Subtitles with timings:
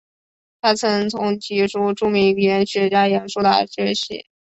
[0.59, 4.25] 他曾从其叔著名语言学家杨树达学习。